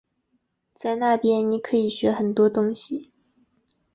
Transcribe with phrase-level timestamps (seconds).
[0.73, 3.11] 在那边你可以学很多东西